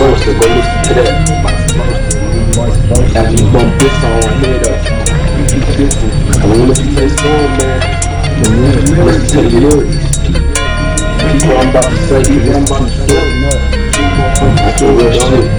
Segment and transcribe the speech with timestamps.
[0.00, 1.12] versa, go listen to that.
[3.16, 4.78] As we bump this song here though.
[6.40, 7.78] I wanna listen to this song, man.
[9.04, 9.96] Listen to the lyrics.
[11.30, 13.20] Keep what I'm about to say, what I'm about to say.
[14.56, 15.49] That's the.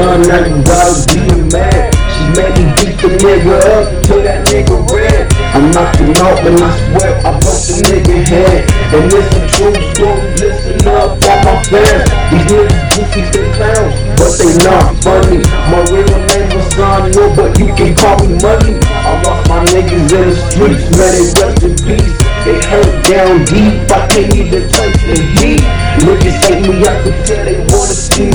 [0.00, 1.92] Told me, son, now you gotta a man.
[2.10, 5.28] She made me beat the nigga up till that nigga red.
[5.52, 8.60] I knocked him out and I swear I broke the nigga head.
[8.94, 12.08] And it's a true story, listen up, all my fans.
[12.30, 15.40] These niggas goofies, they clowns, but they not funny.
[15.68, 18.78] My real name was Son but you can call me Money.
[18.80, 22.16] I lost my niggas in the streets, man, they rest in peace.
[22.48, 25.60] It hurt down deep, I can't even touch the heat.
[26.00, 28.29] Niggas hate me, I could tell they wanna see.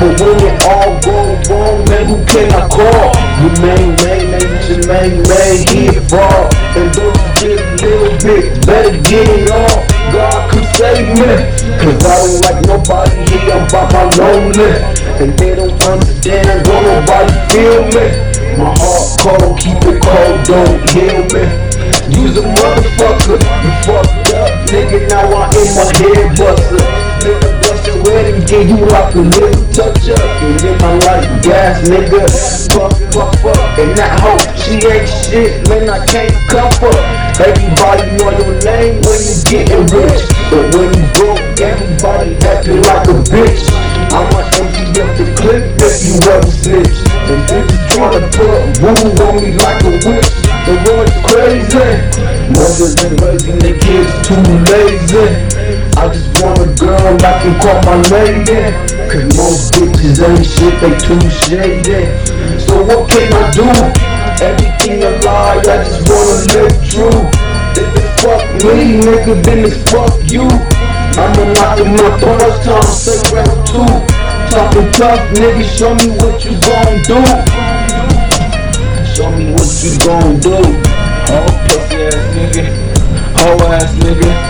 [0.00, 1.12] But when it all go
[1.52, 3.12] wrong, man, who can I call?
[3.36, 6.48] You main man, ain't your main man, he a fraud.
[6.72, 9.76] And those just little bit, better get it on.
[10.08, 11.36] God could save me,
[11.84, 14.72] cause I don't like nobody here, I'm by my lonely.
[15.20, 18.06] And they don't understand, don't nobody feel me.
[18.56, 21.44] My heart cold, keep it cold, don't heal me.
[22.08, 25.12] You's a motherfucker, you fucked up, nigga.
[25.12, 27.59] Now I in my head buster.
[28.00, 30.20] And give you like a little touch up.
[30.40, 32.24] And in my life, gas, nigga.
[32.72, 33.78] Fuck, fuck, fuck.
[33.78, 35.90] And that hoe, she ain't shit, man.
[35.90, 36.32] I can't
[36.80, 36.96] her.
[37.44, 40.24] Everybody know your name when you getting rich.
[40.48, 43.68] But when you broke, everybody acting like a bitch.
[44.16, 46.96] I'ma empty up the clip if you ever snitch.
[47.28, 50.30] And bitches tryna put voodoo on me like a witch.
[50.64, 51.88] The world's crazy.
[52.48, 54.40] Mothers and raising their kids too
[54.72, 55.59] lazy.
[55.96, 58.70] I just want a girl I can call my lady.
[59.10, 62.06] Cause most bitches ain't shit, they too shady.
[62.60, 63.66] So what can I do?
[64.40, 67.20] Everything a lie, I just wanna live true.
[67.76, 70.46] If it's fuck me, nigga, then it's fuck you.
[71.18, 73.84] I'ma knock him up first time, say round two.
[74.50, 77.18] Talking tough, nigga, show me what you gon' do.
[79.14, 80.56] Show me what you gon' do.
[81.32, 82.64] Oh, pussy ass nigga.
[83.38, 84.49] Hoe ass nigga.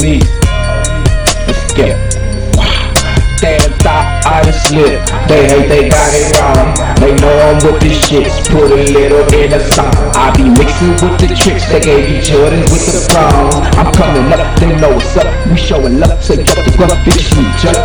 [0.00, 0.20] Me.
[1.46, 1.72] Let's.
[3.42, 5.10] Damn, thought I done slipped.
[5.26, 6.70] They hate they got it wrong.
[7.02, 8.30] They know I'm with this shit.
[8.48, 9.92] Put a little in the song.
[10.14, 11.68] I be mixing with the tricks.
[11.68, 13.58] They gave each other with the prongs.
[13.76, 15.28] I'm coming up, they know what's up.
[15.50, 16.22] We showing up.
[16.22, 17.76] Say drop the grunt, bitch, you jump.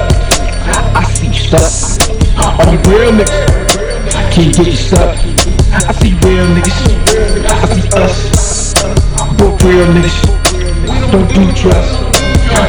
[0.94, 1.98] I see stuff.
[2.38, 4.32] Are you real niggas?
[4.32, 5.18] Can you get your stuff?
[5.74, 6.78] I see real niggas.
[7.50, 8.74] I see us.
[9.36, 10.47] But real niggas
[11.12, 11.94] don't do trust.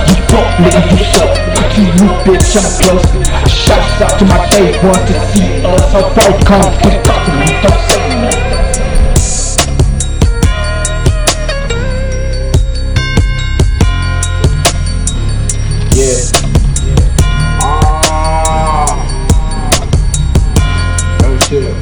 [0.09, 1.33] You fuck nigga, you suck.
[1.75, 3.07] To you bitch, I'm close.
[3.51, 5.93] Shouts out to my day one to see us.
[5.93, 8.59] How far come to talk to me, don't say nothing.
[15.95, 16.19] Yeah.
[17.61, 18.87] Ah.
[21.25, 21.75] Oh shit.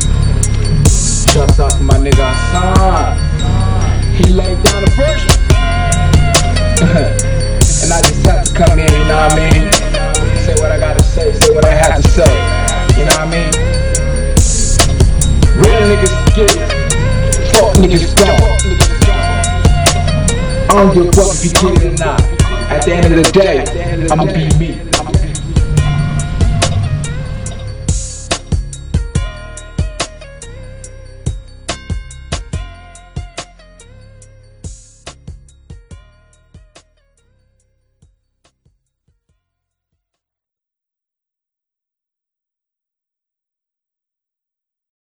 [1.32, 3.18] Shouts out to my nigga Hassan.
[4.14, 5.35] He laid down the first.
[7.82, 9.72] and I just have to come in, you know what I mean?
[10.44, 12.28] Say what I gotta say, say what I have to say.
[12.98, 13.50] You know what I mean?
[15.56, 16.68] Real niggas get it.
[17.56, 18.36] Fuck niggas don't.
[20.68, 22.20] I don't give a fuck if you get it or not.
[22.70, 23.64] At the end of the day,
[24.10, 24.95] I'ma be me.